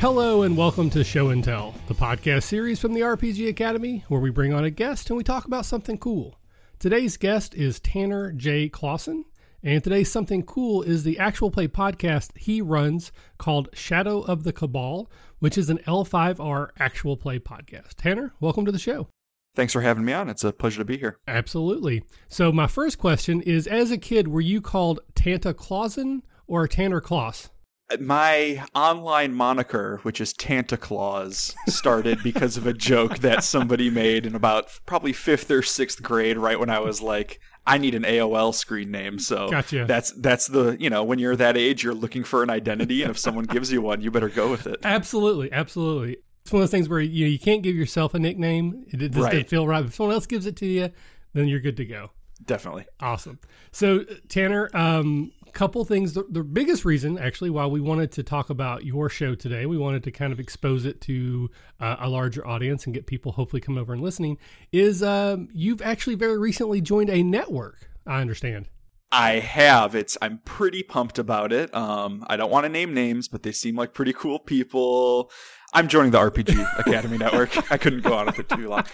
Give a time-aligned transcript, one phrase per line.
[0.00, 4.20] Hello and welcome to Show and Tell, the podcast series from the RPG Academy, where
[4.20, 6.38] we bring on a guest and we talk about something cool.
[6.78, 8.68] Today's guest is Tanner J.
[8.68, 9.24] Clausen,
[9.60, 14.52] and today's something cool is the actual play podcast he runs called Shadow of the
[14.52, 17.94] Cabal, which is an L5R actual play podcast.
[17.96, 19.08] Tanner, welcome to the show.
[19.56, 20.28] Thanks for having me on.
[20.28, 21.18] It's a pleasure to be here.
[21.26, 22.04] Absolutely.
[22.28, 27.00] So, my first question is As a kid, were you called Tanta Clausen or Tanner
[27.00, 27.50] Claus?
[28.00, 34.26] My online moniker, which is Tanta Claus, started because of a joke that somebody made
[34.26, 38.02] in about probably fifth or sixth grade, right when I was like, I need an
[38.02, 39.18] AOL screen name.
[39.18, 39.86] So Gotcha.
[39.86, 43.10] that's that's the you know when you're that age, you're looking for an identity, and
[43.10, 44.80] if someone gives you one, you better go with it.
[44.84, 46.18] Absolutely, absolutely.
[46.42, 48.84] It's one of those things where you know, you can't give yourself a nickname.
[48.88, 49.84] It just doesn't feel right.
[49.84, 50.90] If someone else gives it to you,
[51.34, 52.10] then you're good to go.
[52.44, 52.86] Definitely.
[53.00, 53.38] Awesome.
[53.72, 56.12] So Tanner, um, couple things.
[56.14, 59.76] The, the biggest reason, actually, why we wanted to talk about your show today, we
[59.76, 61.50] wanted to kind of expose it to
[61.80, 64.38] uh, a larger audience and get people hopefully coming over and listening.
[64.72, 67.90] Is um, you've actually very recently joined a network?
[68.06, 68.68] I understand.
[69.10, 69.94] I have.
[69.94, 71.74] It's I'm pretty pumped about it.
[71.74, 75.30] Um, I don't want to name names, but they seem like pretty cool people.
[75.72, 77.72] I'm joining the RPG Academy Network.
[77.72, 78.84] I couldn't go on with it too long.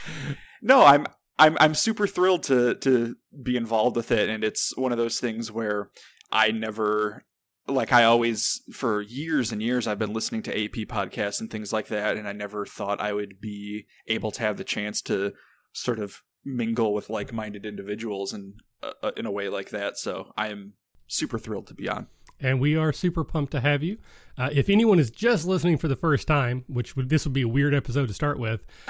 [0.63, 1.07] No, I'm
[1.39, 5.19] I'm I'm super thrilled to to be involved with it, and it's one of those
[5.19, 5.91] things where
[6.31, 7.25] I never
[7.67, 11.73] like I always for years and years I've been listening to AP podcasts and things
[11.73, 15.33] like that, and I never thought I would be able to have the chance to
[15.73, 19.97] sort of mingle with like-minded individuals and uh, uh, in a way like that.
[19.97, 20.75] So I am
[21.07, 22.07] super thrilled to be on.
[22.45, 23.97] And we are super pumped to have you.
[24.37, 27.43] Uh, if anyone is just listening for the first time, which would, this would be
[27.43, 28.67] a weird episode to start with,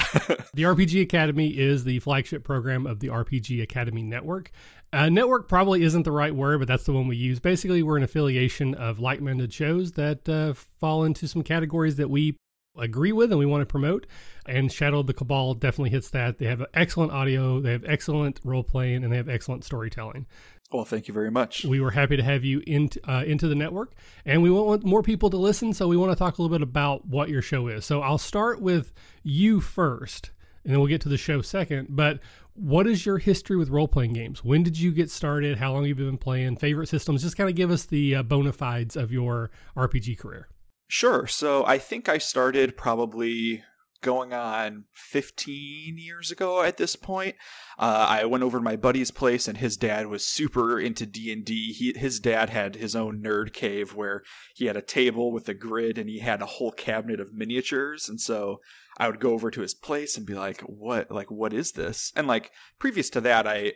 [0.55, 4.51] the RPG Academy is the flagship program of the RPG Academy Network.
[4.93, 7.39] Uh, network probably isn't the right word, but that's the one we use.
[7.39, 12.37] Basically, we're an affiliation of like-minded shows that uh, fall into some categories that we
[12.79, 14.07] agree with and we want to promote.
[14.47, 16.39] And Shadow of the Cabal definitely hits that.
[16.39, 20.27] They have excellent audio, they have excellent role playing, and they have excellent storytelling
[20.73, 21.65] Well, thank you very much.
[21.65, 23.95] we were happy to have you into uh, into the network,
[24.27, 25.73] and we want more people to listen.
[25.73, 27.85] So we want to talk a little bit about what your show is.
[27.87, 28.93] So I'll start with
[29.23, 30.31] you first,
[30.65, 31.89] and then we'll get to the show second.
[31.91, 32.21] But
[32.55, 34.45] what is your history with role playing games?
[34.45, 35.59] When did you get started?
[35.59, 36.57] How long have you been playing?
[36.57, 37.23] Favorite systems?
[37.23, 40.49] Just kind of give us the uh, bona fides of your RPG career.
[40.87, 41.27] Sure.
[41.27, 43.63] So I think I started probably
[44.05, 47.37] going on 15 years ago at this point.
[47.79, 51.73] Uh, I went over to my buddy's place and his dad was super into D&D.
[51.73, 54.23] He, his dad had his own nerd cave where
[54.55, 58.07] he had a table with a grid and he had a whole cabinet of miniatures.
[58.07, 58.61] And so
[58.99, 62.13] I would go over to his place and be like, what, like, what is this?
[62.15, 63.73] And like previous to that, I,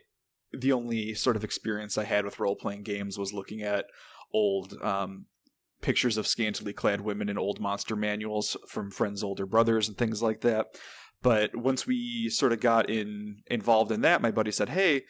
[0.53, 3.87] the only sort of experience I had with role playing games was looking at
[4.33, 5.25] old, um,
[5.81, 10.23] pictures of scantily clad women in old monster manuals from friends' older brothers and things
[10.23, 10.67] like that.
[11.23, 15.05] But once we sort of got in involved in that, my buddy said, "Hey,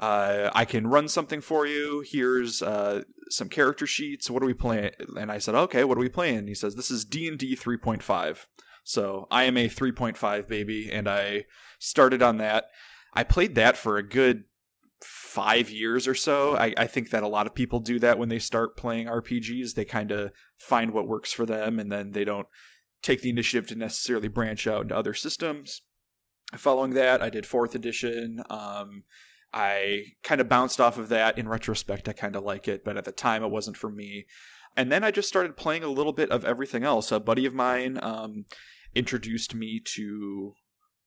[0.00, 2.04] uh, I can run something for you.
[2.06, 4.30] Here's uh, some character sheets.
[4.30, 6.90] What are we playing?" And I said, "Okay, what are we playing?" He says, "This
[6.90, 8.46] is D and D 3.5."
[8.84, 11.44] So I am a 3.5 baby, and I
[11.78, 12.66] started on that.
[13.12, 14.44] I played that for a good
[15.28, 16.56] five years or so.
[16.56, 19.74] I, I think that a lot of people do that when they start playing RPGs.
[19.74, 22.46] They kind of find what works for them and then they don't
[23.02, 25.82] take the initiative to necessarily branch out into other systems.
[26.56, 28.42] Following that, I did fourth edition.
[28.48, 29.04] Um,
[29.52, 31.36] I kind of bounced off of that.
[31.36, 34.24] In retrospect, I kind of like it, but at the time, it wasn't for me.
[34.78, 37.12] And then I just started playing a little bit of everything else.
[37.12, 38.46] A buddy of mine um,
[38.94, 40.54] introduced me to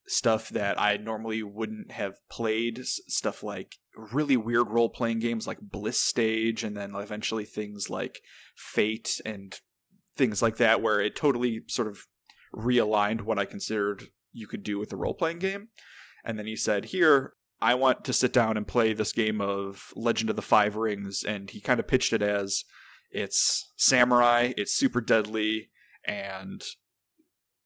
[0.05, 2.85] stuff that I normally wouldn't have played.
[2.85, 8.21] Stuff like really weird role playing games like Bliss Stage, and then eventually things like
[8.55, 9.59] Fate and
[10.15, 12.05] things like that, where it totally sort of
[12.55, 15.69] realigned what I considered you could do with a role playing game.
[16.23, 19.91] And then he said, Here, I want to sit down and play this game of
[19.95, 21.23] Legend of the Five Rings.
[21.23, 22.63] And he kind of pitched it as
[23.11, 25.69] it's samurai, it's super deadly,
[26.05, 26.63] and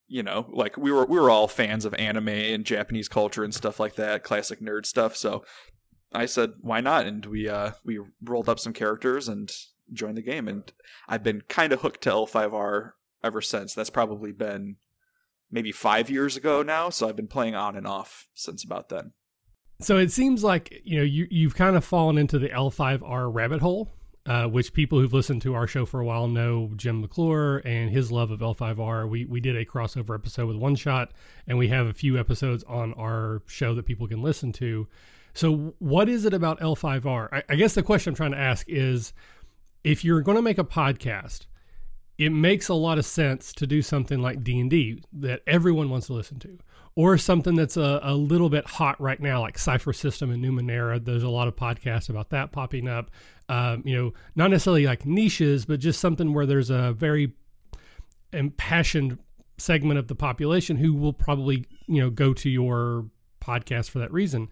[0.07, 3.53] you know, like we were we were all fans of anime and Japanese culture and
[3.53, 5.15] stuff like that, classic nerd stuff.
[5.15, 5.43] So
[6.15, 7.05] I said, why not?
[7.05, 9.51] And we uh we rolled up some characters and
[9.93, 10.71] joined the game and
[11.07, 12.91] I've been kind of hooked to L5R
[13.23, 13.73] ever since.
[13.73, 14.77] That's probably been
[15.51, 19.13] maybe 5 years ago now, so I've been playing on and off since about then.
[19.81, 23.61] So it seems like you know you you've kind of fallen into the L5R rabbit
[23.61, 23.91] hole,
[24.25, 27.91] uh, which people who've listened to our show for a while know Jim McClure and
[27.91, 29.09] his love of L5R.
[29.09, 31.11] We we did a crossover episode with One Shot,
[31.45, 34.87] and we have a few episodes on our show that people can listen to.
[35.35, 37.29] So what is it about L5R?
[37.31, 39.13] I, I guess the question I'm trying to ask is,
[39.83, 41.45] if you're going to make a podcast,
[42.17, 46.13] it makes a lot of sense to do something like D&D that everyone wants to
[46.13, 46.57] listen to
[46.95, 51.03] or something that's a, a little bit hot right now like Cypher System and Numenera.
[51.03, 53.11] There's a lot of podcasts about that popping up.
[53.49, 57.33] Um, you know, not necessarily like niches, but just something where there's a very
[58.31, 59.19] impassioned
[59.57, 63.05] segment of the population who will probably, you know, go to your
[63.41, 64.47] podcast for that reason.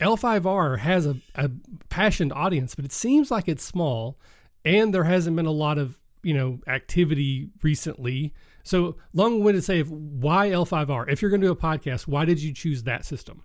[0.00, 1.50] L5R has a, a
[1.88, 4.18] passionate audience, but it seems like it's small
[4.64, 8.32] and there hasn't been a lot of you know activity recently.
[8.62, 11.10] So long-winded say why L5R?
[11.10, 13.44] If you're going to do a podcast, why did you choose that system?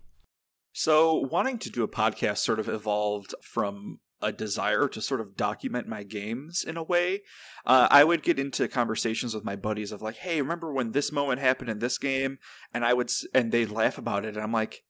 [0.72, 5.36] So wanting to do a podcast sort of evolved from a desire to sort of
[5.36, 7.22] document my games in a way.
[7.66, 11.12] Uh, I would get into conversations with my buddies of like, "Hey, remember when this
[11.12, 12.38] moment happened in this game?"
[12.74, 14.84] And I would, and they'd laugh about it, and I'm like,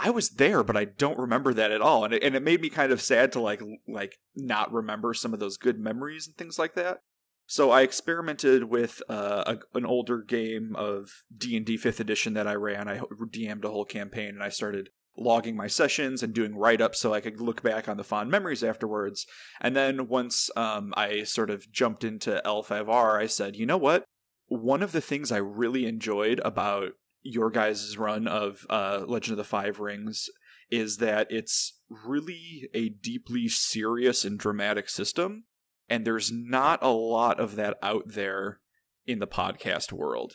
[0.00, 2.60] I was there, but I don't remember that at all, and it, and it made
[2.60, 6.36] me kind of sad to like like not remember some of those good memories and
[6.36, 7.02] things like that.
[7.46, 12.34] So I experimented with uh, a, an older game of D and D Fifth Edition
[12.34, 12.88] that I ran.
[12.88, 16.98] I DM'd a whole campaign, and I started logging my sessions and doing write ups
[16.98, 19.26] so I could look back on the fond memories afterwards.
[19.60, 24.04] And then once um, I sort of jumped into L5R, I said, you know what?
[24.46, 26.92] One of the things I really enjoyed about
[27.22, 30.28] your guys' run of uh, Legend of the Five Rings
[30.70, 35.44] is that it's really a deeply serious and dramatic system
[35.92, 38.60] and there's not a lot of that out there
[39.06, 40.32] in the podcast world.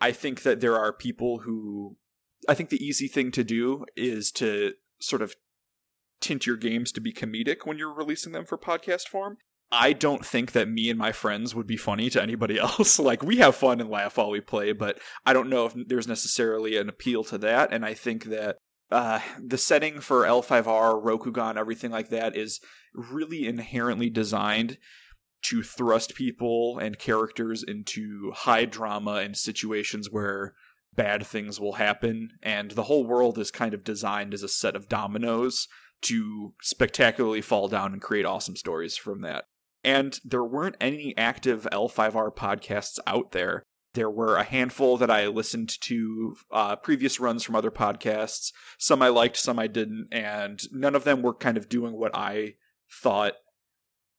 [0.00, 1.96] I think that there are people who
[2.48, 5.34] I think the easy thing to do is to sort of
[6.20, 9.38] tint your games to be comedic when you're releasing them for podcast form.
[9.70, 12.98] I don't think that me and my friends would be funny to anybody else.
[12.98, 16.08] like we have fun and laugh while we play, but I don't know if there's
[16.08, 17.72] necessarily an appeal to that.
[17.72, 18.56] And I think that
[18.90, 22.60] uh, the setting for L5R, Rokugan, everything like that is
[22.94, 24.78] really inherently designed
[25.42, 30.54] to thrust people and characters into high drama and situations where
[30.96, 32.30] bad things will happen.
[32.42, 35.68] And the whole world is kind of designed as a set of dominoes
[36.02, 39.44] to spectacularly fall down and create awesome stories from that.
[39.84, 43.62] And there weren't any active L5R podcasts out there
[43.94, 48.52] there were a handful that I listened to uh, previous runs from other podcasts.
[48.78, 52.14] Some I liked, some I didn't, and none of them were kind of doing what
[52.14, 52.54] I
[53.02, 53.34] thought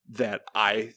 [0.09, 0.93] that I.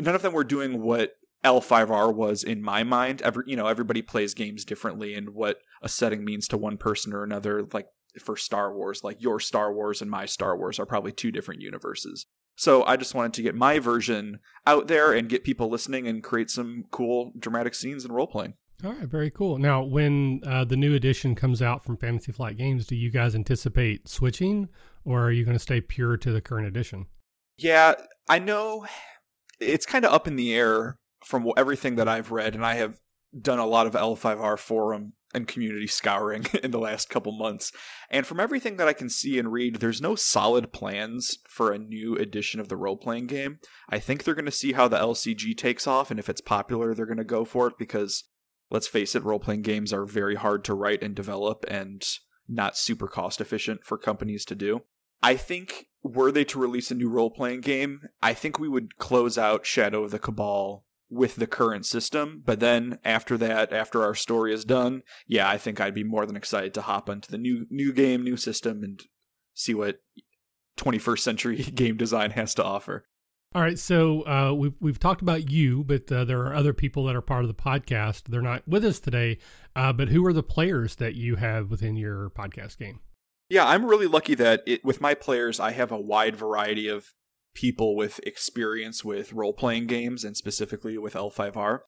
[0.00, 1.12] None of them were doing what
[1.44, 3.22] L5R was in my mind.
[3.22, 7.12] Every you know, everybody plays games differently, and what a setting means to one person
[7.12, 7.64] or another.
[7.72, 7.86] Like
[8.18, 11.60] for Star Wars, like your Star Wars and my Star Wars are probably two different
[11.60, 12.26] universes.
[12.56, 16.22] So I just wanted to get my version out there and get people listening and
[16.22, 18.54] create some cool dramatic scenes and role playing.
[18.84, 19.58] All right, very cool.
[19.58, 23.34] Now, when uh, the new edition comes out from Fantasy Flight Games, do you guys
[23.34, 24.68] anticipate switching,
[25.04, 27.06] or are you going to stay pure to the current edition?
[27.56, 27.94] Yeah,
[28.28, 28.86] I know
[29.60, 33.00] it's kind of up in the air from everything that I've read, and I have
[33.40, 37.72] done a lot of L5R forum and community scouring in the last couple months.
[38.08, 41.78] And from everything that I can see and read, there's no solid plans for a
[41.78, 43.58] new edition of the role playing game.
[43.88, 46.94] I think they're going to see how the LCG takes off, and if it's popular,
[46.94, 48.24] they're going to go for it because,
[48.70, 52.04] let's face it, role playing games are very hard to write and develop and
[52.48, 54.82] not super cost efficient for companies to do.
[55.22, 58.98] I think were they to release a new role playing game, I think we would
[58.98, 62.42] close out Shadow of the Cabal with the current system.
[62.44, 66.26] But then after that, after our story is done, yeah, I think I'd be more
[66.26, 69.00] than excited to hop onto the new new game, new system, and
[69.54, 70.00] see what
[70.76, 73.06] 21st century game design has to offer.
[73.54, 77.04] All right, so uh, we've we've talked about you, but uh, there are other people
[77.04, 78.24] that are part of the podcast.
[78.28, 79.38] They're not with us today,
[79.76, 82.98] uh, but who are the players that you have within your podcast game?
[83.48, 87.12] Yeah, I'm really lucky that it, with my players, I have a wide variety of
[87.54, 91.80] people with experience with role playing games and specifically with L5R.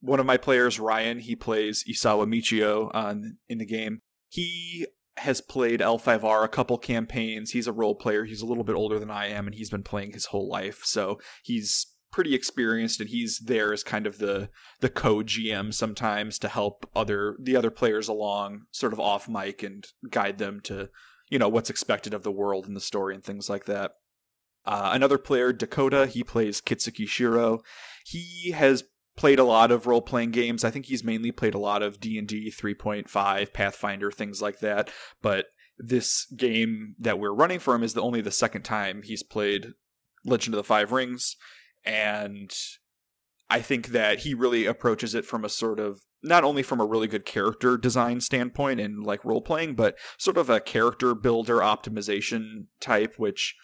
[0.00, 4.00] One of my players, Ryan, he plays Isawa Michio on in the game.
[4.28, 4.86] He
[5.18, 7.50] has played L5R a couple campaigns.
[7.50, 8.24] He's a role player.
[8.24, 10.82] He's a little bit older than I am, and he's been playing his whole life.
[10.84, 14.48] So he's pretty experienced, and he's there as kind of the
[14.80, 19.62] the co GM sometimes to help other the other players along, sort of off mic,
[19.62, 20.88] and guide them to
[21.30, 23.92] you know what's expected of the world and the story and things like that.
[24.64, 27.62] Uh, another player, Dakota, he plays Kitsuki Shiro.
[28.04, 28.84] He has
[29.16, 30.64] played a lot of role-playing games.
[30.64, 34.90] I think he's mainly played a lot of D&D 3.5, Pathfinder, things like that.
[35.20, 35.46] But
[35.78, 39.72] this game that we're running for him is the only the second time he's played
[40.24, 41.36] Legend of the Five Rings,
[41.84, 42.52] and
[43.50, 46.86] I think that he really approaches it from a sort of not only from a
[46.86, 51.58] really good character design standpoint and like role playing, but sort of a character builder
[51.58, 53.56] optimization type, which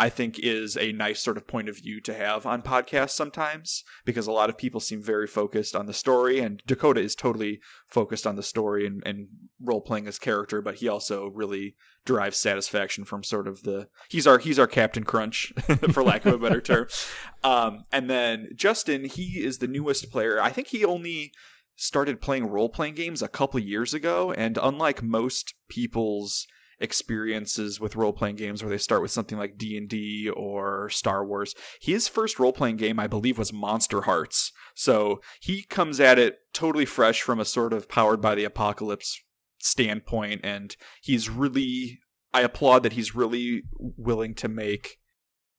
[0.00, 3.84] I think is a nice sort of point of view to have on podcasts sometimes
[4.06, 7.60] because a lot of people seem very focused on the story and Dakota is totally
[7.86, 9.28] focused on the story and, and
[9.62, 11.76] role playing his character, but he also really
[12.06, 15.52] derives satisfaction from sort of the he's our he's our Captain Crunch
[15.92, 16.88] for lack of a better term.
[17.42, 20.42] Um, and then Justin, he is the newest player.
[20.42, 21.32] I think he only
[21.74, 26.46] started playing role playing games a couple years ago, and unlike most people's
[26.80, 31.54] experiences with role-playing games where they start with something like D&D or Star Wars.
[31.80, 34.50] His first role-playing game I believe was Monsterhearts.
[34.74, 39.20] So he comes at it totally fresh from a sort of powered by the apocalypse
[39.58, 42.00] standpoint and he's really
[42.32, 44.98] I applaud that he's really willing to make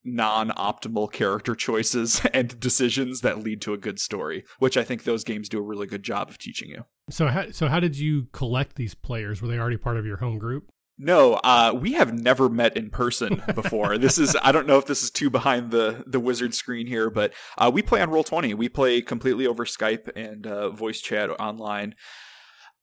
[0.04, 5.24] non-optimal character choices and decisions that lead to a good story, which I think those
[5.24, 6.86] games do a really good job of teaching you.
[7.10, 9.42] So how, so how did you collect these players?
[9.42, 10.72] Were they already part of your home group?
[11.04, 13.98] No, uh, we have never met in person before.
[13.98, 17.10] this is I don't know if this is too behind the the wizard screen here,
[17.10, 18.54] but uh, we play on Roll Twenty.
[18.54, 21.96] We play completely over Skype and uh, voice chat online.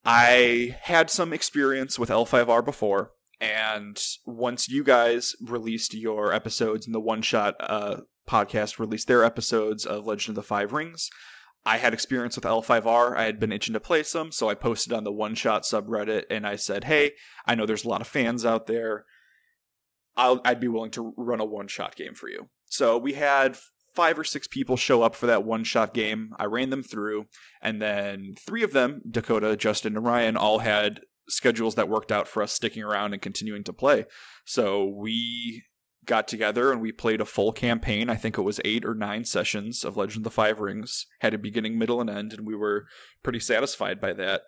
[0.04, 6.94] I had some experience with L5R before, and once you guys released your episodes and
[6.94, 7.98] the One Shot uh,
[8.28, 11.08] podcast released their episodes of Legend of the Five Rings,
[11.68, 13.14] I had experience with L5R.
[13.14, 16.24] I had been itching to play some, so I posted on the One Shot subreddit
[16.30, 17.12] and I said, "Hey,
[17.44, 19.04] I know there's a lot of fans out there.
[20.16, 23.58] I'll, I'd be willing to run a one shot game for you." So we had
[23.94, 26.32] five or six people show up for that one shot game.
[26.38, 27.26] I ran them through,
[27.60, 32.26] and then three of them, Dakota, Justin, and Ryan, all had schedules that worked out
[32.26, 34.06] for us sticking around and continuing to play.
[34.46, 35.64] So we
[36.08, 38.10] got together and we played a full campaign.
[38.10, 41.34] I think it was eight or nine sessions of Legend of the Five Rings, had
[41.34, 42.86] a beginning, middle, and end, and we were
[43.22, 44.42] pretty satisfied by that.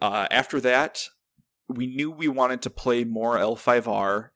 [0.00, 1.08] Uh, after that,
[1.68, 4.28] we knew we wanted to play more L5R.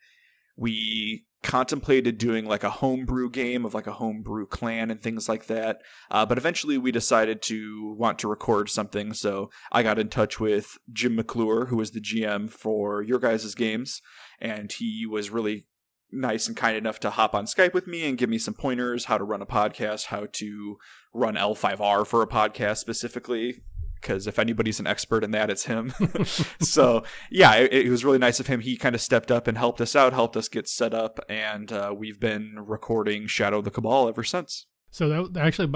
[0.57, 5.47] We contemplated doing like a homebrew game of like a homebrew clan and things like
[5.47, 5.81] that.
[6.11, 9.13] Uh, but eventually we decided to want to record something.
[9.13, 13.55] So I got in touch with Jim McClure, who was the GM for your guys'
[13.55, 14.03] games.
[14.41, 15.67] And he was really
[16.13, 19.07] nice and kind enough to hop on Skype with me and give me some pointers
[19.07, 20.79] how to run a podcast, how to
[21.13, 23.63] run L5R for a podcast specifically.
[24.01, 25.93] Because if anybody's an expert in that, it's him.
[26.61, 28.61] so yeah, it, it, was really nice of him.
[28.61, 31.73] He kind of stepped up and helped us out, helped us get set up, and
[31.73, 34.67] uh, we've been recording Shadow the Cabal ever since.
[34.91, 35.73] So that actually,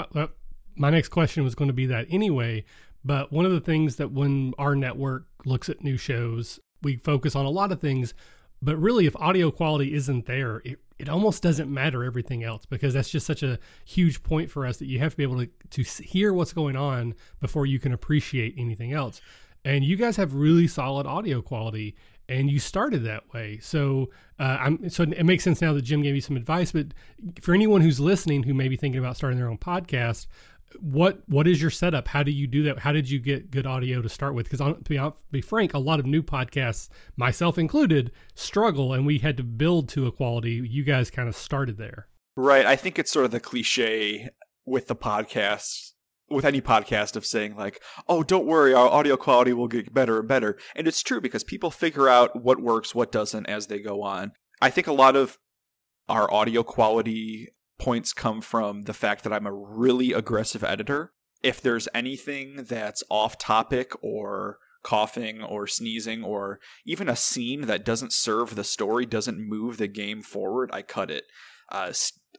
[0.76, 2.64] my next question was going to be that anyway.
[3.04, 7.34] But one of the things that when our network looks at new shows, we focus
[7.34, 8.14] on a lot of things
[8.62, 12.92] but really, if audio quality isn't there, it, it almost doesn't matter everything else because
[12.92, 15.48] that's just such a huge point for us that you have to be able to,
[15.70, 19.20] to hear what's going on before you can appreciate anything else.
[19.64, 21.96] And you guys have really solid audio quality
[22.28, 23.58] and you started that way.
[23.60, 26.70] So uh, I'm so it makes sense now that Jim gave you some advice.
[26.70, 26.88] But
[27.40, 30.26] for anyone who's listening who may be thinking about starting their own podcast,
[30.78, 32.08] what what is your setup?
[32.08, 32.80] How do you do that?
[32.80, 34.48] How did you get good audio to start with?
[34.48, 39.06] Because to be, to be frank, a lot of new podcasts, myself included, struggle, and
[39.06, 40.52] we had to build to a quality.
[40.52, 42.66] You guys kind of started there, right?
[42.66, 44.30] I think it's sort of the cliche
[44.64, 45.92] with the podcast,
[46.28, 50.20] with any podcast of saying like, "Oh, don't worry, our audio quality will get better
[50.20, 53.80] and better," and it's true because people figure out what works, what doesn't as they
[53.80, 54.32] go on.
[54.62, 55.38] I think a lot of
[56.08, 57.48] our audio quality
[57.80, 61.12] points come from the fact that I'm a really aggressive editor.
[61.42, 67.84] If there's anything that's off topic or coughing or sneezing or even a scene that
[67.84, 71.24] doesn't serve the story, doesn't move the game forward, I cut it.
[71.70, 71.92] Uh,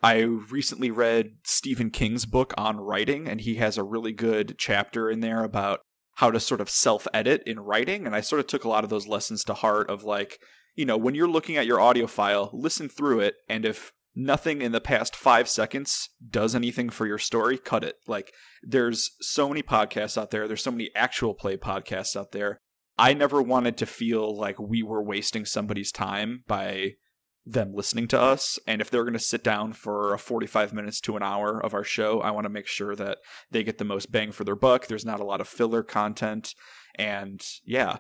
[0.04, 5.10] I recently read Stephen King's book on writing, and he has a really good chapter
[5.10, 5.82] in there about
[6.16, 8.06] how to sort of self edit in writing.
[8.06, 10.40] And I sort of took a lot of those lessons to heart of like,
[10.76, 13.36] you know, when you're looking at your audio file, listen through it.
[13.48, 17.96] And if nothing in the past five seconds does anything for your story, cut it.
[18.08, 22.60] Like, there's so many podcasts out there, there's so many actual play podcasts out there.
[22.98, 26.92] I never wanted to feel like we were wasting somebody's time by
[27.46, 28.60] them listening to us.
[28.68, 31.74] And if they're going to sit down for a 45 minutes to an hour of
[31.74, 33.18] our show, I want to make sure that
[33.50, 34.88] they get the most bang for their buck.
[34.88, 36.54] There's not a lot of filler content.
[36.96, 37.98] And yeah,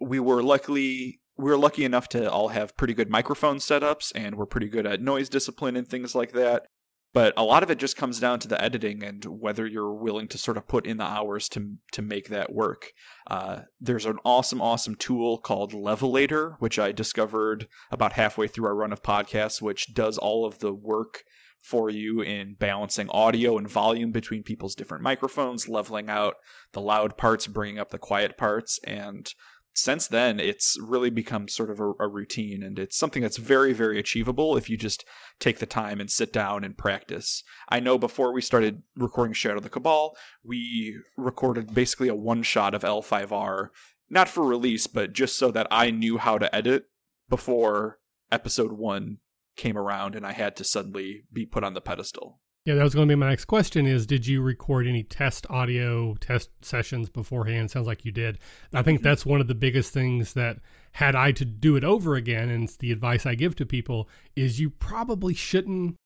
[0.00, 4.46] we were luckily were lucky enough to all have pretty good microphone setups and we're
[4.46, 6.66] pretty good at noise discipline and things like that.
[7.12, 10.28] But a lot of it just comes down to the editing and whether you're willing
[10.28, 12.92] to sort of put in the hours to to make that work.
[13.26, 18.76] Uh, there's an awesome, awesome tool called Levelator, which I discovered about halfway through our
[18.76, 21.24] run of podcasts, which does all of the work
[21.60, 26.36] for you in balancing audio and volume between people's different microphones, leveling out
[26.72, 29.34] the loud parts, bringing up the quiet parts, and
[29.72, 33.72] since then, it's really become sort of a, a, routine, and it's something that's very,
[33.72, 35.04] very achievable if you just
[35.38, 37.44] take the time and sit down and practice.
[37.68, 42.42] I know before we started recording Shadow of the Cabal, we recorded basically a one
[42.42, 43.68] shot of L5R,
[44.08, 46.86] not for release, but just so that I knew how to edit
[47.28, 48.00] before
[48.32, 49.18] episode one
[49.56, 52.40] came around and I had to suddenly be put on the pedestal.
[52.66, 55.46] Yeah, that was going to be my next question is did you record any test
[55.48, 57.70] audio test sessions beforehand?
[57.70, 58.38] Sounds like you did.
[58.74, 59.08] I think mm-hmm.
[59.08, 60.58] that's one of the biggest things that
[60.92, 64.10] had I to do it over again and it's the advice I give to people
[64.36, 65.96] is you probably shouldn't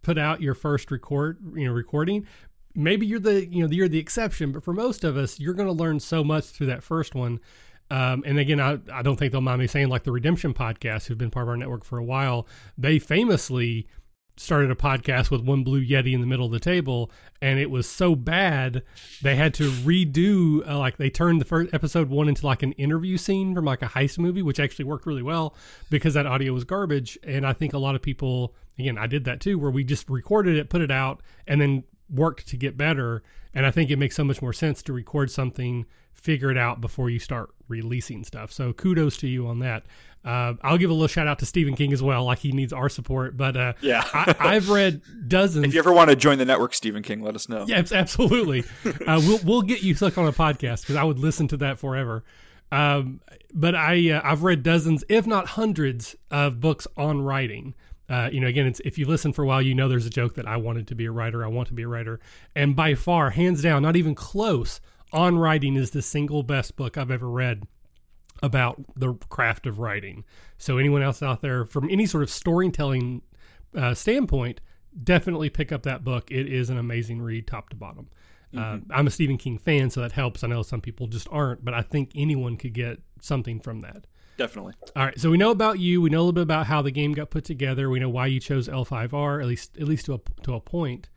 [0.00, 2.26] put out your first record, you know, recording.
[2.74, 5.68] Maybe you're the, you know, you're the exception, but for most of us, you're going
[5.68, 7.40] to learn so much through that first one.
[7.90, 11.06] Um, and again, I, I don't think they'll mind me saying, like the Redemption podcast,
[11.06, 12.46] who've been part of our network for a while,
[12.76, 13.86] they famously
[14.38, 17.70] started a podcast with one blue yeti in the middle of the table and it
[17.70, 18.82] was so bad
[19.22, 22.72] they had to redo uh, like they turned the first episode one into like an
[22.72, 25.54] interview scene from like a heist movie which actually worked really well
[25.90, 27.18] because that audio was garbage.
[27.22, 30.08] And i think a lot of people again i did that too where we just
[30.08, 33.22] recorded it put it out and then worked to get better.
[33.54, 35.86] And i think it makes so much more sense to record something
[36.20, 39.84] figure it out before you start releasing stuff so kudos to you on that
[40.24, 42.24] uh, I'll give a little shout out to Stephen King as well.
[42.24, 45.64] Like he needs our support, but uh, yeah, I, have read dozens.
[45.64, 47.64] If you ever want to join the network, Stephen King, let us know.
[47.66, 48.64] Yeah, absolutely.
[48.84, 51.78] uh, we'll we'll get you stuck on a podcast because I would listen to that
[51.78, 52.24] forever.
[52.70, 53.20] Um,
[53.54, 57.74] but I uh, I've read dozens, if not hundreds, of books on writing.
[58.08, 60.10] Uh, you know, again, it's if you listen for a while, you know there's a
[60.10, 61.44] joke that I wanted to be a writer.
[61.44, 62.20] I want to be a writer,
[62.54, 64.80] and by far, hands down, not even close.
[65.12, 67.66] On writing is the single best book I've ever read
[68.42, 70.24] about the craft of writing.
[70.58, 73.22] So anyone else out there from any sort of storytelling
[73.74, 74.60] uh, standpoint,
[75.02, 76.30] definitely pick up that book.
[76.30, 78.08] It is an amazing read, top to bottom.
[78.54, 78.90] Uh, mm-hmm.
[78.90, 80.42] Uh, I'm a Stephen King fan, so that helps.
[80.42, 84.06] I know some people just aren't, but I think anyone could get something from that.
[84.38, 84.74] Definitely.
[84.94, 86.00] All right, so we know about you.
[86.00, 87.90] We know a little bit about how the game got put together.
[87.90, 91.08] We know why you chose L5R, at least at least to a to a point.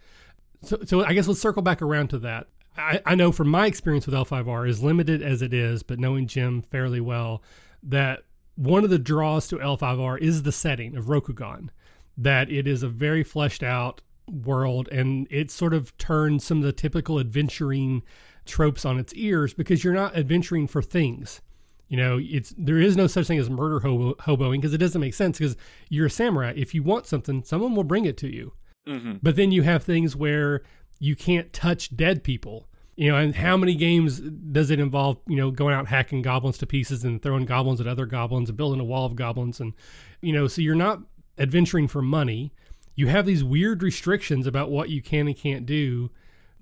[0.63, 2.47] So, so I guess let's circle back around to that.
[2.81, 6.27] I, I know from my experience with L5R, as limited as it is, but knowing
[6.27, 7.41] Jim fairly well,
[7.83, 8.23] that
[8.55, 11.69] one of the draws to L5R is the setting of Rokugan.
[12.17, 16.63] That it is a very fleshed out world and it sort of turns some of
[16.63, 18.03] the typical adventuring
[18.45, 21.41] tropes on its ears because you're not adventuring for things.
[21.87, 25.01] You know, it's there is no such thing as murder hobo, hoboing because it doesn't
[25.01, 25.57] make sense because
[25.89, 26.53] you're a samurai.
[26.55, 28.53] If you want something, someone will bring it to you.
[28.87, 29.15] Mm-hmm.
[29.21, 30.61] But then you have things where
[30.99, 32.67] you can't touch dead people.
[33.01, 36.59] You know, and how many games does it involve, you know, going out hacking goblins
[36.59, 39.73] to pieces and throwing goblins at other goblins and building a wall of goblins and
[40.21, 40.99] you know, so you're not
[41.39, 42.53] adventuring for money.
[42.93, 46.11] You have these weird restrictions about what you can and can't do.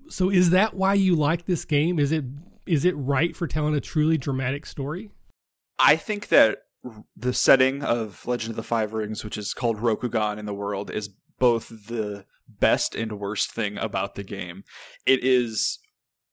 [0.08, 1.98] So is that why you like this game?
[1.98, 2.24] Is it
[2.64, 5.10] is it right for telling a truly dramatic story?
[5.78, 6.62] I think that
[7.14, 10.90] the setting of Legend of the Five Rings, which is called Rokugan in the world,
[10.90, 14.64] is both the best and worst thing about the game.
[15.04, 15.78] It is,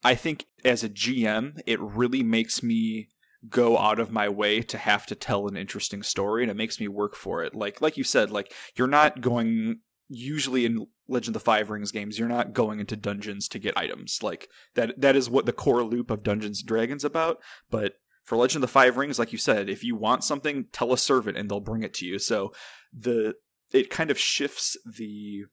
[0.04, 3.10] I think, as a GM, it really makes me
[3.50, 6.80] go out of my way to have to tell an interesting story and it makes
[6.80, 7.56] me work for it.
[7.56, 9.80] Like like you said like you're not going
[10.10, 13.78] usually in legend of the five rings games you're not going into dungeons to get
[13.78, 14.24] items.
[14.24, 17.38] Like that that is what the core loop of dungeons and dragons about.
[17.70, 20.92] But for legend of the five rings like you said if you want something tell
[20.92, 22.20] a servant and they'll bring it to you.
[22.20, 22.54] So
[22.92, 23.36] the
[23.72, 25.46] it kind of shifts the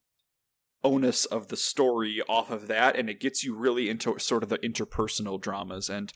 [0.85, 4.49] onus of the story off of that and it gets you really into sort of
[4.49, 6.13] the interpersonal dramas and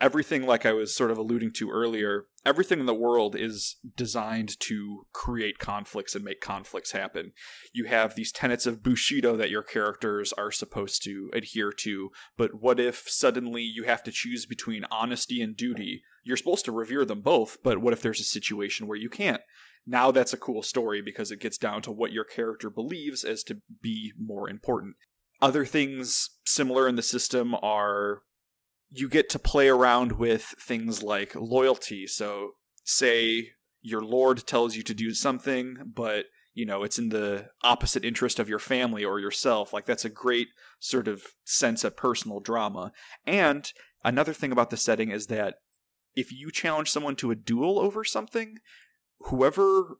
[0.00, 4.58] everything like i was sort of alluding to earlier everything in the world is designed
[4.60, 7.32] to create conflicts and make conflicts happen.
[7.72, 12.60] You have these tenets of bushido that your characters are supposed to adhere to but
[12.60, 16.02] what if suddenly you have to choose between honesty and duty?
[16.24, 19.42] You're supposed to revere them both but what if there's a situation where you can't?
[19.86, 23.42] Now that's a cool story because it gets down to what your character believes as
[23.44, 24.96] to be more important.
[25.42, 28.22] Other things similar in the system are
[28.90, 32.06] you get to play around with things like loyalty.
[32.06, 32.52] So,
[32.84, 33.50] say
[33.82, 38.38] your lord tells you to do something, but you know it's in the opposite interest
[38.38, 39.72] of your family or yourself.
[39.72, 40.48] Like that's a great
[40.78, 42.92] sort of sense of personal drama.
[43.26, 43.70] And
[44.04, 45.54] another thing about the setting is that
[46.14, 48.58] if you challenge someone to a duel over something,
[49.20, 49.98] whoever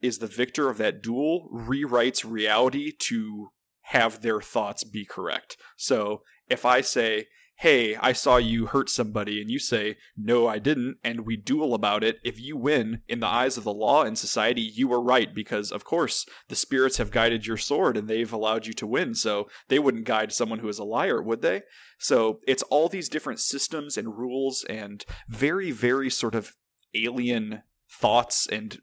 [0.00, 3.48] is the victor of that duel rewrites reality to
[3.82, 5.56] have their thoughts be correct.
[5.76, 10.58] So if I say, hey, I saw you hurt somebody, and you say, no, I
[10.58, 14.02] didn't, and we duel about it, if you win, in the eyes of the law
[14.02, 18.08] and society, you were right, because of course the spirits have guided your sword and
[18.08, 21.40] they've allowed you to win, so they wouldn't guide someone who is a liar, would
[21.40, 21.62] they?
[21.98, 26.54] So it's all these different systems and rules and very, very sort of
[26.94, 28.80] alien thoughts and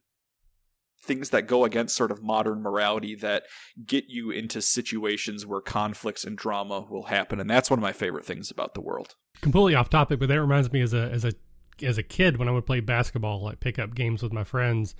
[1.03, 3.43] things that go against sort of modern morality that
[3.85, 7.91] get you into situations where conflicts and drama will happen and that's one of my
[7.91, 9.15] favorite things about the world.
[9.41, 11.33] Completely off topic but that reminds me as a as a
[11.81, 14.95] as a kid when i would play basketball like pick up games with my friends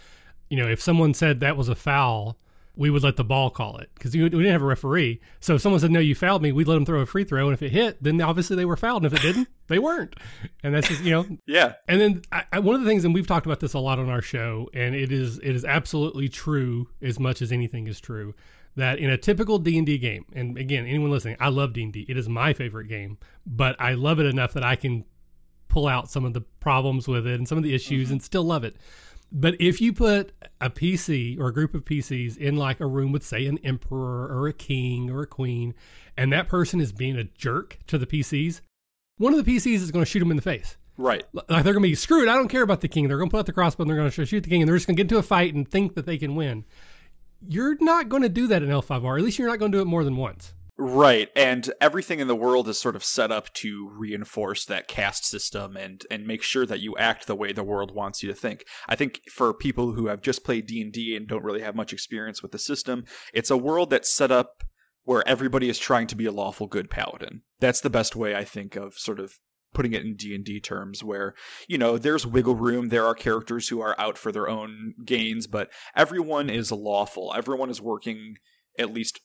[0.50, 2.38] you know if someone said that was a foul
[2.76, 5.22] we would let the ball call it because we didn't have a referee.
[5.40, 7.46] So if someone said, no, you fouled me, we'd let them throw a free throw.
[7.46, 9.06] And if it hit, then obviously they were fouled.
[9.06, 10.16] And if it didn't, they weren't.
[10.64, 11.26] And that's just, you know.
[11.46, 11.74] Yeah.
[11.88, 14.00] And then I, I, one of the things, and we've talked about this a lot
[14.00, 18.00] on our show, and it is it is absolutely true as much as anything is
[18.00, 18.34] true,
[18.76, 22.08] that in a typical D&D game, and again, anyone listening, I love D&D.
[22.10, 25.06] It is my favorite game, but I love it enough that I can
[25.68, 28.14] pull out some of the problems with it and some of the issues mm-hmm.
[28.14, 28.76] and still love it.
[29.36, 33.12] But if you put a PC or a group of PCs in like a room
[33.12, 35.74] with, say, an emperor or a king or a queen,
[36.16, 38.62] and that person is being a jerk to the PCs,
[39.18, 40.78] one of the PCs is going to shoot them in the face.
[40.98, 41.24] Right.
[41.34, 42.28] Like they're going to be screwed.
[42.28, 43.08] I don't care about the king.
[43.08, 44.70] They're going to put out the crossbow and they're going to shoot the king and
[44.70, 46.66] they're just going to get into a fight and think that they can win.
[47.42, 49.18] You're not going to do that in L5R.
[49.18, 50.54] At least you're not going to do it more than once.
[50.76, 55.24] Right, and everything in the world is sort of set up to reinforce that caste
[55.24, 58.36] system and and make sure that you act the way the world wants you to
[58.36, 58.66] think.
[58.90, 62.42] I think for people who have just played D&D and don't really have much experience
[62.42, 63.06] with the system,
[63.36, 64.64] it's a world that's set up
[65.04, 67.44] where everybody is trying to be a lawful good paladin.
[67.60, 69.34] That's the best way I think of sort of
[69.76, 71.36] putting it in D&D terms where
[71.68, 75.48] you know there's wiggle room there are characters who are out for their own gains
[75.48, 78.36] but everyone is lawful everyone is working
[78.78, 79.20] at least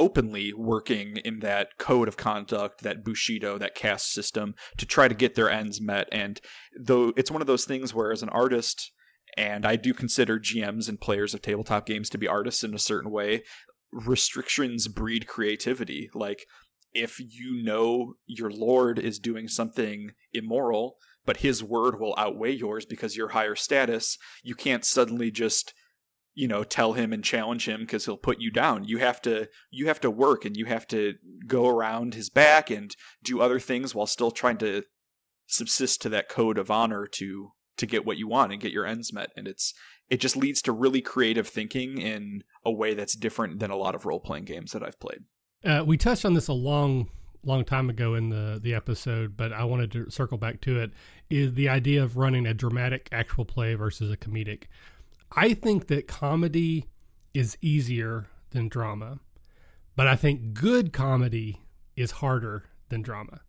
[0.00, 5.14] openly working in that code of conduct, that Bushido, that caste system to try to
[5.14, 6.08] get their ends met.
[6.10, 6.40] And
[6.74, 8.92] though it's one of those things where, as an artist,
[9.36, 12.78] and I do consider GMs and players of tabletop games to be artists in a
[12.78, 13.42] certain way,
[13.92, 16.08] restrictions breed creativity.
[16.14, 16.46] Like,
[16.94, 22.86] if you know your lord is doing something immoral, but his word will outweigh yours
[22.86, 25.74] because you're higher status, you can't suddenly just
[26.34, 28.84] you know tell him and challenge him because he'll put you down.
[28.84, 31.14] You have to you have to work and you have to
[31.46, 34.84] go around his back and do other things while still trying to
[35.46, 38.86] subsist to that code of honor to to get what you want and get your
[38.86, 39.30] ends met.
[39.36, 39.74] And it's
[40.10, 43.94] it just leads to really creative thinking in a way that's different than a lot
[43.94, 45.20] of role-playing games that i've played.
[45.64, 47.08] Uh, we touched on this a long
[47.42, 50.90] long time ago in the the episode but i wanted to circle back to it
[51.30, 54.64] is the idea of running a dramatic actual play versus a comedic
[55.36, 56.86] I think that comedy
[57.34, 59.20] is easier than drama,
[59.96, 61.60] but I think good comedy
[61.96, 63.40] is harder than drama.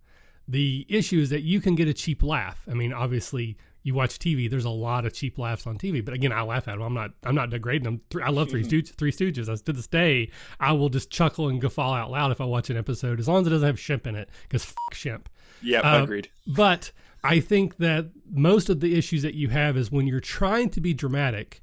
[0.48, 2.63] The issue is that you can get a cheap laugh.
[2.70, 4.50] I mean, obviously, you watch TV.
[4.50, 6.82] There's a lot of cheap laughs on TV, but again, I laugh at them.
[6.82, 7.12] I'm not.
[7.24, 8.02] I'm not degrading them.
[8.24, 8.94] I love Three Stooges.
[8.96, 9.50] Three Stooges.
[9.50, 12.70] As to this day, I will just chuckle and guffaw out loud if I watch
[12.70, 15.26] an episode, as long as it doesn't have Shemp in it, because fuck Shemp.
[15.62, 16.30] Yeah, uh, agreed.
[16.46, 16.91] But
[17.24, 20.82] I think that most of the issues that you have is when you're trying to
[20.82, 21.61] be dramatic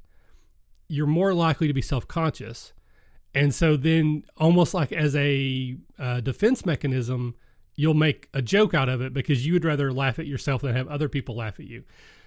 [0.88, 2.72] you're more likely to be self conscious.
[3.34, 7.34] And so then, almost like as a uh, defense mechanism,
[7.76, 10.74] you'll make a joke out of it because you would rather laugh at yourself than
[10.74, 11.84] have other people laugh at you.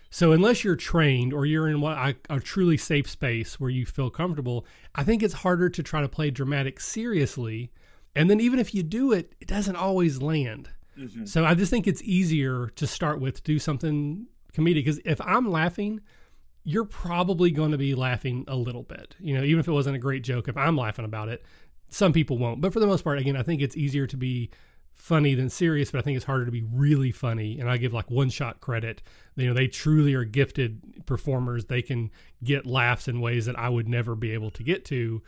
[0.09, 3.85] So, unless you're trained or you're in what I, a truly safe space where you
[3.85, 7.71] feel comfortable, I think it's harder to try to play dramatic seriously.
[8.15, 10.69] And then, even if you do it, it doesn't always land.
[10.99, 11.25] Mm-hmm.
[11.25, 15.49] So, I just think it's easier to start with do something comedic because if I'm
[15.49, 16.01] laughing,
[16.63, 19.15] you're probably going to be laughing a little bit.
[19.19, 21.43] You know, even if it wasn't a great joke, if I'm laughing about it,
[21.89, 22.61] some people won't.
[22.61, 24.51] But for the most part, again, I think it's easier to be
[24.93, 27.59] funny than serious, but I think it's harder to be really funny.
[27.59, 29.01] And I give like one shot credit.
[29.35, 31.65] You know, they truly are gifted performers.
[31.65, 32.11] They can
[32.43, 35.23] get laughs in ways that I would never be able to get to.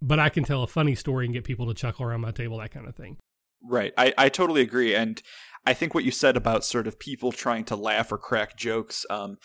[0.00, 2.58] But I can tell a funny story and get people to chuckle around my table,
[2.58, 3.16] that kind of thing.
[3.62, 3.92] Right.
[3.98, 4.94] I, I totally agree.
[4.94, 5.20] And
[5.64, 9.04] I think what you said about sort of people trying to laugh or crack jokes,
[9.10, 9.38] um,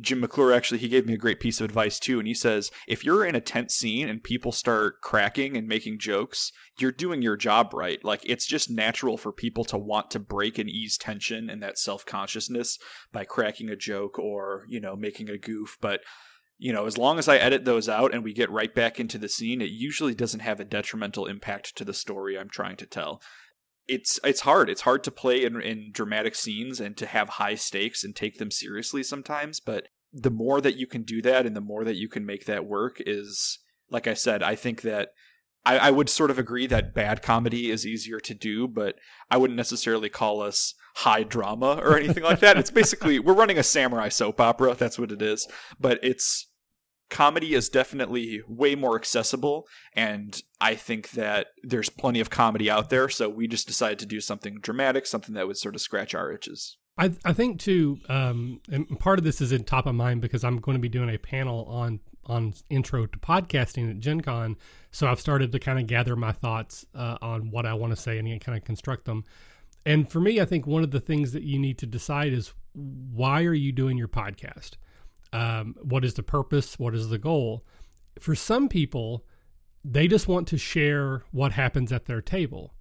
[0.00, 2.70] Jim McClure actually he gave me a great piece of advice too, and he says
[2.86, 7.20] if you're in a tense scene and people start cracking and making jokes, you're doing
[7.20, 8.04] your job right.
[8.04, 11.78] Like it's just natural for people to want to break and ease tension and that
[11.78, 12.78] self consciousness
[13.12, 16.00] by cracking a joke or you know making a goof, but.
[16.60, 19.16] You know, as long as I edit those out and we get right back into
[19.16, 22.84] the scene, it usually doesn't have a detrimental impact to the story I'm trying to
[22.84, 23.22] tell
[23.88, 24.68] it's it's hard.
[24.70, 28.38] It's hard to play in, in dramatic scenes and to have high stakes and take
[28.38, 29.60] them seriously sometimes.
[29.60, 32.44] But the more that you can do that and the more that you can make
[32.44, 33.58] that work is,
[33.90, 35.08] like I said, I think that
[35.64, 38.96] I, I would sort of agree that bad comedy is easier to do, but
[39.30, 42.58] I wouldn't necessarily call us high drama or anything like that.
[42.58, 44.74] It's basically we're running a samurai soap opera.
[44.74, 45.48] That's what it is.
[45.80, 46.48] But it's
[47.10, 52.90] comedy is definitely way more accessible and i think that there's plenty of comedy out
[52.90, 56.14] there so we just decided to do something dramatic something that would sort of scratch
[56.14, 59.94] our itches I, I think too, um, and part of this is in top of
[59.94, 64.00] mind because I'm going to be doing a panel on on intro to podcasting at
[64.00, 64.56] Gen Con.
[64.90, 67.96] So I've started to kind of gather my thoughts uh, on what I want to
[67.96, 69.24] say and kind of construct them.
[69.86, 72.52] And for me, I think one of the things that you need to decide is
[72.74, 74.72] why are you doing your podcast?
[75.32, 76.78] Um, what is the purpose?
[76.78, 77.64] What is the goal?
[78.18, 79.24] For some people,
[79.84, 82.74] they just want to share what happens at their table,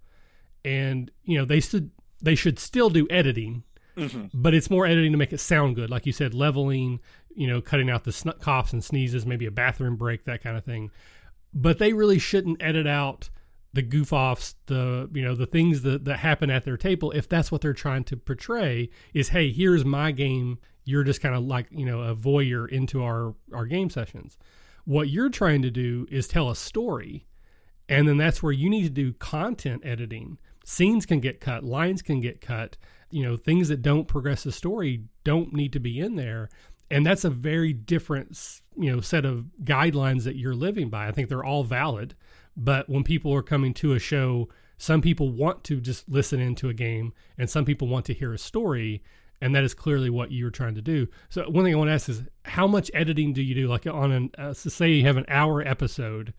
[0.66, 3.64] and you know they should they should still do editing
[3.98, 4.26] Mm-hmm.
[4.34, 7.00] But it's more editing to make it sound good, like you said, leveling,
[7.36, 10.56] you know, cutting out the sn- coughs and sneezes, maybe a bathroom break, that kind
[10.56, 10.92] of thing.
[11.54, 13.30] But they really shouldn't edit out
[13.74, 17.28] the goof offs, the you know, the things that that happen at their table if
[17.28, 18.90] that's what they're trying to portray.
[19.14, 20.60] Is hey, here's my game.
[20.88, 24.38] You're just kind of like you know a voyeur into our our game sessions.
[24.86, 27.28] What you're trying to do is tell a story,
[27.90, 30.38] and then that's where you need to do content editing.
[30.66, 32.78] Scenes can get cut, lines can get cut
[33.10, 36.50] you know things that don't progress the story don't need to be in there
[36.90, 38.38] and that's a very different
[38.76, 42.16] you know set of guidelines that you're living by i think they're all valid
[42.56, 44.48] but when people are coming to a show
[44.78, 48.34] some people want to just listen into a game and some people want to hear
[48.34, 49.04] a story
[49.42, 51.08] and that is clearly what you're trying to do.
[51.30, 53.68] So one thing i want to ask is how much editing do you do?
[53.68, 56.34] Like on an uh, say you have an hour episode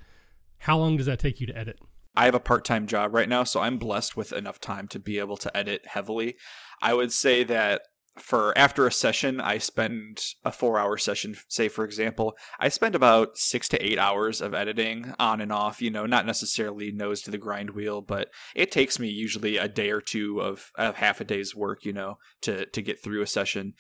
[0.59, 1.79] how long does that take you to edit?
[2.17, 4.99] I have a part time job right now, so I'm blessed with enough time to
[4.99, 6.37] be able to edit heavily.
[6.83, 7.83] I would say that
[8.19, 12.95] for after a session, I spend a four hour session, say for example, I spend
[12.95, 17.23] about six to eight hours of editing on and off, you know, not necessarily nose
[17.23, 20.97] to the grind wheel, but it takes me usually a day or two of, of
[20.97, 23.75] half a day's work, you know, to, to get through a session.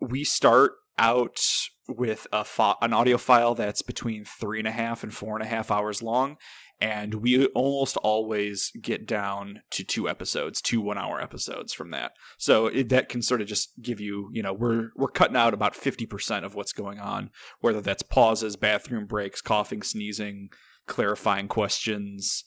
[0.00, 1.40] We start out
[1.88, 5.44] with a fo- an audio file that's between three and a half and four and
[5.44, 6.36] a half hours long
[6.80, 12.12] and we almost always get down to two episodes, two one hour episodes from that.
[12.38, 15.54] So it, that can sort of just give you, you know, we're we're cutting out
[15.54, 20.50] about fifty percent of what's going on, whether that's pauses, bathroom breaks, coughing, sneezing,
[20.86, 22.44] clarifying questions.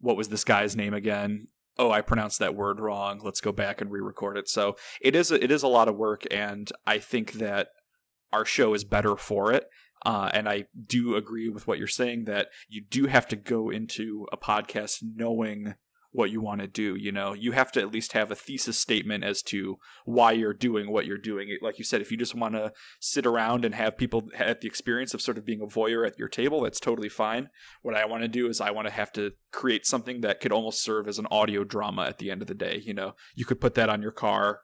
[0.00, 1.48] What was this guy's name again?
[1.78, 3.20] Oh, I pronounced that word wrong.
[3.22, 4.48] Let's go back and re-record it.
[4.48, 7.68] So it is a, it is a lot of work, and I think that
[8.32, 9.64] our show is better for it
[10.04, 13.70] uh, and I do agree with what you're saying that you do have to go
[13.70, 15.74] into a podcast knowing
[16.10, 16.94] what you want to do.
[16.96, 20.54] You know, you have to at least have a thesis statement as to why you're
[20.54, 21.56] doing what you're doing.
[21.60, 24.68] Like you said, if you just want to sit around and have people at the
[24.68, 27.50] experience of sort of being a voyeur at your table, that's totally fine.
[27.82, 30.52] What I want to do is I want to have to create something that could
[30.52, 32.82] almost serve as an audio drama at the end of the day.
[32.84, 34.60] You know, you could put that on your car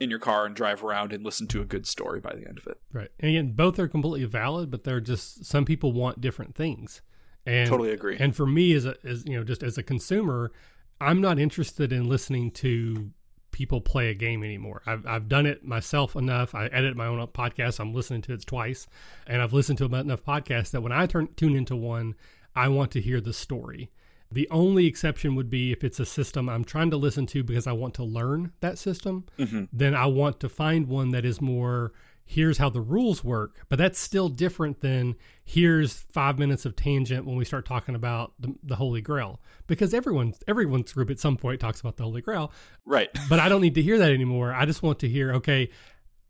[0.00, 2.58] in your car and drive around and listen to a good story by the end
[2.58, 2.78] of it.
[2.92, 3.10] Right.
[3.18, 7.02] And again, both are completely valid, but they're just some people want different things.
[7.46, 8.16] And totally agree.
[8.18, 10.52] And for me as a as you know, just as a consumer,
[11.00, 13.10] I'm not interested in listening to
[13.52, 14.82] people play a game anymore.
[14.84, 16.54] I've I've done it myself enough.
[16.54, 17.80] I edit my own podcast.
[17.80, 18.86] I'm listening to it twice,
[19.26, 22.16] and I've listened to enough podcasts that when I turn tune into one,
[22.54, 23.90] I want to hear the story.
[24.30, 27.66] The only exception would be if it's a system I'm trying to listen to because
[27.66, 29.64] I want to learn that system, mm-hmm.
[29.72, 31.92] then I want to find one that is more
[32.26, 33.64] here's how the rules work.
[33.68, 38.32] But that's still different than here's five minutes of tangent when we start talking about
[38.38, 39.40] the, the Holy Grail.
[39.66, 42.52] Because everyone everyone's group at some point talks about the Holy Grail.
[42.84, 43.08] Right.
[43.28, 44.52] but I don't need to hear that anymore.
[44.52, 45.70] I just want to hear, okay,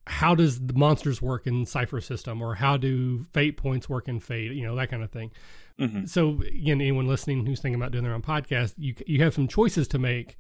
[0.07, 4.21] how does the monsters work in Cypher system or how do fate points work in
[4.21, 5.33] fate, you know, that kind of thing.
[5.81, 6.07] Mm-hmm.
[6.07, 9.49] So again, anyone listening who's thinking about doing their own podcast, you you have some
[9.49, 10.37] choices to make,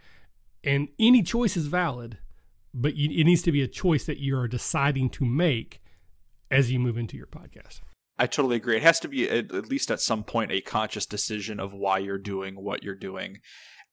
[0.62, 2.18] and any choice is valid,
[2.72, 5.82] but you, it needs to be a choice that you are deciding to make
[6.50, 7.80] as you move into your podcast.
[8.18, 8.76] I totally agree.
[8.76, 11.98] It has to be at, at least at some point a conscious decision of why
[11.98, 13.40] you're doing what you're doing,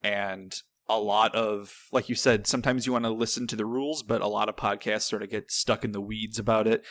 [0.03, 0.55] and
[0.89, 4.21] a lot of like you said sometimes you want to listen to the rules but
[4.21, 6.83] a lot of podcasts sort of get stuck in the weeds about it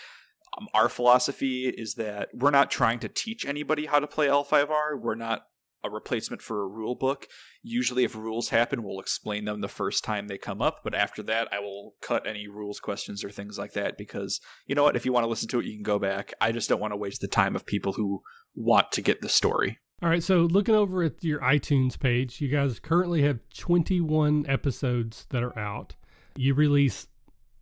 [0.58, 5.00] um, our philosophy is that we're not trying to teach anybody how to play L5R.
[5.00, 5.42] We're not
[5.84, 7.26] a replacement for a rule book.
[7.62, 10.80] Usually, if rules happen, we'll explain them the first time they come up.
[10.84, 14.74] But after that, I will cut any rules questions or things like that because you
[14.74, 14.96] know what?
[14.96, 16.34] If you want to listen to it, you can go back.
[16.40, 18.22] I just don't want to waste the time of people who
[18.54, 19.78] want to get the story.
[20.02, 25.26] All right, so looking over at your iTunes page, you guys currently have 21 episodes
[25.30, 25.94] that are out.
[26.34, 27.06] You release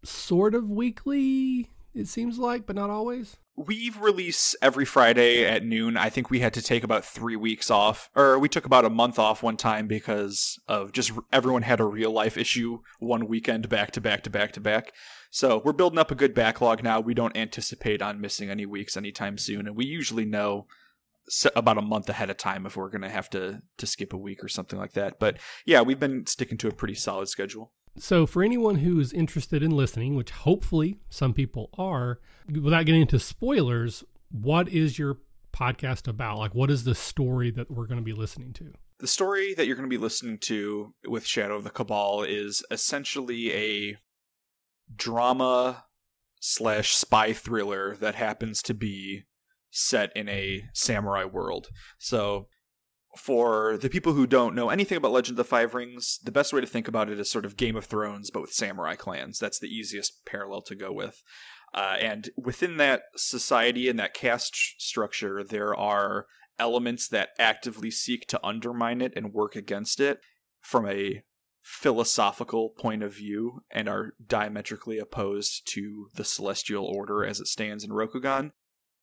[0.05, 3.37] sort of weekly, it seems like, but not always.
[3.57, 5.98] we release every Friday at noon.
[5.98, 8.90] I think we had to take about three weeks off, or we took about a
[8.90, 13.68] month off one time because of just everyone had a real life issue one weekend
[13.68, 14.94] back to back to back to back.
[15.31, 17.00] So we're building up a good backlog now.
[17.00, 20.66] We don't anticipate on missing any weeks anytime soon, and we usually know
[21.55, 24.19] about a month ahead of time if we're going to have to to skip a
[24.19, 25.19] week or something like that.
[25.19, 27.73] But yeah, we've been sticking to a pretty solid schedule.
[27.99, 33.03] So, for anyone who is interested in listening, which hopefully some people are, without getting
[33.03, 35.19] into spoilers, what is your
[35.53, 36.38] podcast about?
[36.38, 38.73] Like, what is the story that we're going to be listening to?
[38.99, 42.62] The story that you're going to be listening to with Shadow of the Cabal is
[42.71, 43.97] essentially a
[44.95, 45.85] drama
[46.40, 49.25] slash spy thriller that happens to be
[49.70, 51.68] set in a samurai world.
[51.98, 52.48] So
[53.16, 56.52] for the people who don't know anything about Legend of the Five Rings, the best
[56.52, 59.38] way to think about it is sort of Game of Thrones, but with samurai clans.
[59.38, 61.22] That's the easiest parallel to go with.
[61.74, 66.26] Uh, and within that society and that caste structure, there are
[66.59, 70.18] elements that actively seek to undermine it and work against it
[70.61, 71.22] from a
[71.62, 77.85] philosophical point of view and are diametrically opposed to the celestial order as it stands
[77.85, 78.52] in Rokugan.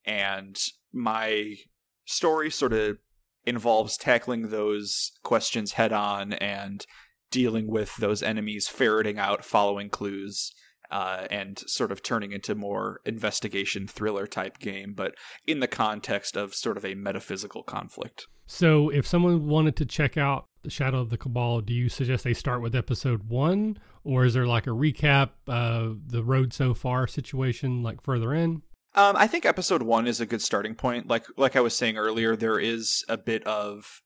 [0.07, 0.57] And
[0.91, 1.57] my
[2.05, 2.97] story sort of
[3.45, 6.85] involves tackling those questions head on and
[7.29, 10.53] dealing with those enemies, ferreting out, following clues,
[10.91, 15.15] uh, and sort of turning into more investigation thriller type game, but
[15.45, 18.27] in the context of sort of a metaphysical conflict.
[18.45, 22.23] So, if someone wanted to check out the Shadow of the Cabal, do you suggest
[22.23, 26.73] they start with episode one, or is there like a recap, uh, the road so
[26.73, 28.61] far situation, like further in?
[28.95, 31.07] Um, I think episode one is a good starting point.
[31.07, 34.01] Like like I was saying earlier, there is a bit of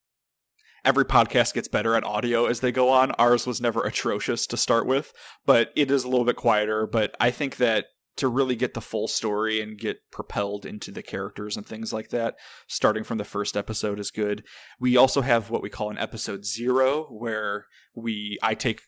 [0.84, 3.12] every podcast gets better at audio as they go on.
[3.12, 5.14] Ours was never atrocious to start with,
[5.46, 6.88] but it is a little bit quieter.
[6.88, 7.86] But I think that
[8.18, 12.10] to really get the full story and get propelled into the characters and things like
[12.10, 12.36] that,
[12.68, 14.44] starting from the first episode is good.
[14.80, 17.66] We also have what we call an episode zero, where
[17.96, 18.82] we I take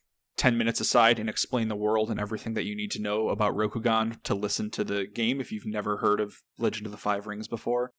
[0.44, 3.56] 10 minutes aside and explain the world and everything that you need to know about
[3.56, 7.28] Rokugan to listen to the game if you've never heard of Legend of the Five
[7.28, 7.94] Rings before.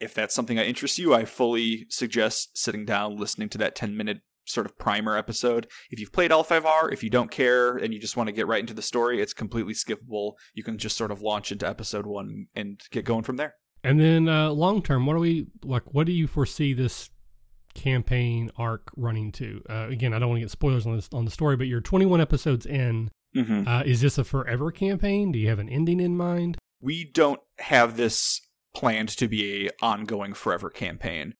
[0.00, 3.94] If that's something that interests you, I fully suggest sitting down, listening to that 10
[3.94, 5.66] minute sort of primer episode.
[5.90, 8.60] If you've played L5R, if you don't care and you just want to get right
[8.60, 10.32] into the story, it's completely skippable.
[10.54, 13.56] You can just sort of launch into episode one and get going from there.
[13.84, 15.92] And then uh, long term, what do we like?
[15.92, 17.10] What do you foresee this
[17.74, 19.62] campaign arc running to?
[19.68, 21.80] Uh, again, I don't want to get spoilers on this on the story, but you're
[21.80, 23.10] 21 episodes in.
[23.34, 23.66] Mm-hmm.
[23.66, 25.32] Uh, is this a forever campaign?
[25.32, 26.58] Do you have an ending in mind?
[26.80, 28.40] We don't have this
[28.74, 31.34] planned to be a ongoing forever campaign.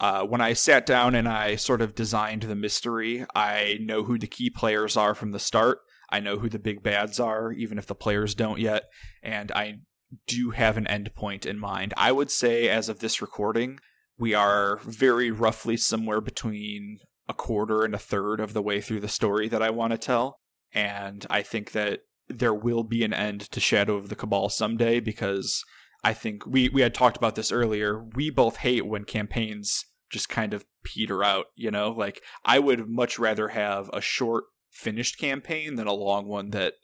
[0.00, 4.18] Uh, when I sat down and I sort of designed the mystery, I know who
[4.18, 5.78] the key players are from the start.
[6.10, 8.84] I know who the big bads are, even if the players don't yet,
[9.22, 9.78] and I
[10.26, 11.94] do have an endpoint in mind.
[11.96, 13.80] I would say, as of this recording,
[14.18, 16.98] we are very roughly somewhere between
[17.28, 19.98] a quarter and a third of the way through the story that I want to
[19.98, 20.40] tell.
[20.72, 25.00] And I think that there will be an end to Shadow of the Cabal someday
[25.00, 25.62] because
[26.02, 28.04] I think we, we had talked about this earlier.
[28.14, 31.90] We both hate when campaigns just kind of peter out, you know?
[31.90, 36.74] Like, I would much rather have a short, finished campaign than a long one that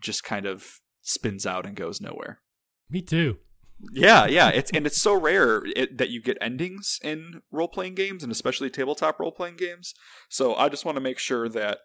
[0.00, 2.40] just kind of spins out and goes nowhere.
[2.90, 3.38] Me too.
[3.92, 7.94] Yeah, yeah, it's and it's so rare it, that you get endings in role playing
[7.94, 9.94] games and especially tabletop role playing games.
[10.28, 11.78] So I just want to make sure that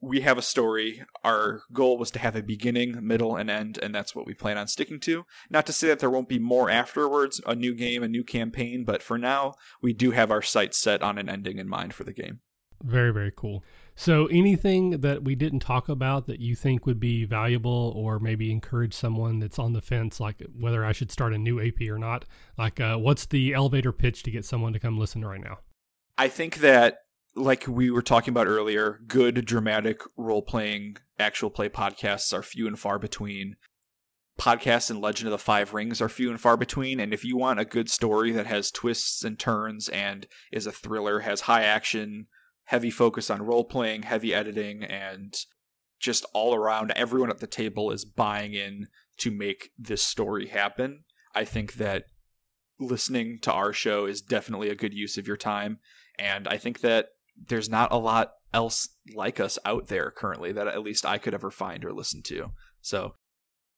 [0.00, 1.04] we have a story.
[1.24, 4.58] Our goal was to have a beginning, middle, and end, and that's what we plan
[4.58, 5.24] on sticking to.
[5.50, 8.84] Not to say that there won't be more afterwards, a new game, a new campaign,
[8.84, 12.04] but for now, we do have our sights set on an ending in mind for
[12.04, 12.40] the game.
[12.82, 13.64] Very, very cool.
[14.00, 18.52] So, anything that we didn't talk about that you think would be valuable or maybe
[18.52, 21.98] encourage someone that's on the fence, like whether I should start a new AP or
[21.98, 22.24] not?
[22.56, 25.58] Like, uh, what's the elevator pitch to get someone to come listen right now?
[26.16, 26.98] I think that,
[27.34, 32.68] like we were talking about earlier, good dramatic role playing actual play podcasts are few
[32.68, 33.56] and far between.
[34.38, 37.00] Podcasts and Legend of the Five Rings are few and far between.
[37.00, 40.72] And if you want a good story that has twists and turns and is a
[40.72, 42.28] thriller, has high action,
[42.68, 45.34] heavy focus on role playing, heavy editing, and
[45.98, 51.04] just all around everyone at the table is buying in to make this story happen.
[51.34, 52.04] I think that
[52.78, 55.78] listening to our show is definitely a good use of your time.
[56.18, 57.06] And I think that
[57.48, 61.32] there's not a lot else like us out there currently that at least I could
[61.32, 62.50] ever find or listen to.
[62.82, 63.14] So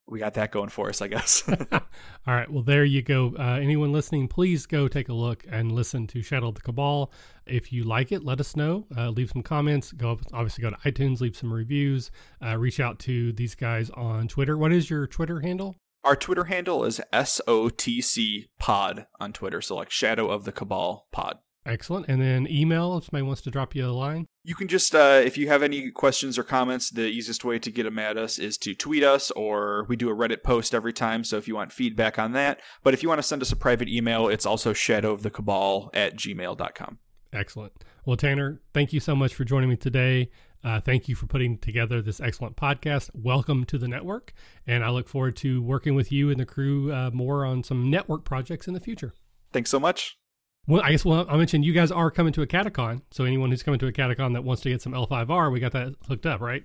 [0.07, 1.49] we got that going for us, I guess.
[1.73, 1.81] All
[2.27, 2.51] right.
[2.51, 3.35] Well, there you go.
[3.39, 7.13] Uh, anyone listening, please go take a look and listen to Shadow of the Cabal.
[7.47, 8.87] If you like it, let us know.
[8.97, 9.93] Uh, leave some comments.
[9.93, 12.11] Go obviously go to iTunes, leave some reviews.
[12.45, 14.59] Uh, reach out to these guys on Twitter.
[14.59, 15.77] What is your Twitter handle?
[16.03, 21.39] Our Twitter handle is SOTC Pod on Twitter, so like Shadow of the Cabal Pod.
[21.67, 22.07] Excellent.
[22.09, 24.27] And then email if somebody wants to drop you a line.
[24.43, 27.71] You can just, uh, if you have any questions or comments, the easiest way to
[27.71, 30.95] get them at us is to tweet us, or we do a Reddit post every
[30.95, 31.25] time.
[31.25, 33.57] So if you want feedback on that, but if you want to send us a
[33.57, 36.99] private email, it's also shadowofthecabal at gmail.com.
[37.33, 37.73] Excellent.
[38.07, 40.31] Well, Tanner, thank you so much for joining me today.
[40.65, 43.11] Uh, thank you for putting together this excellent podcast.
[43.15, 44.33] Welcome to the network.
[44.67, 47.91] And I look forward to working with you and the crew uh, more on some
[47.91, 49.13] network projects in the future.
[49.53, 50.20] Thanks so much.
[50.67, 53.03] Well, I guess well, I mentioned you guys are coming to AcadeCon.
[53.11, 55.95] So anyone who's coming to AcadeCon that wants to get some L5R, we got that
[56.07, 56.63] hooked up, right?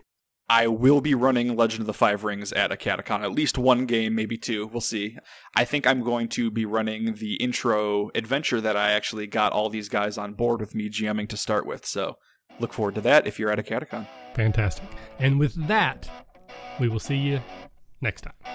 [0.47, 4.13] I will be running Legend of the Five Rings at AcadeCon, at least one game,
[4.13, 4.67] maybe two.
[4.67, 5.17] We'll see.
[5.55, 9.69] I think I'm going to be running the intro adventure that I actually got all
[9.69, 11.85] these guys on board with me GMing to start with.
[11.85, 12.17] So
[12.59, 14.07] look forward to that if you're at AcadeCon.
[14.35, 14.85] Fantastic.
[15.17, 16.07] And with that,
[16.79, 17.41] we will see you
[18.01, 18.54] next time.